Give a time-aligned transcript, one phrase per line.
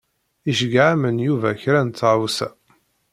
[0.49, 2.49] Iceyyeɛ-am-n Yuba kra n tɣawsa.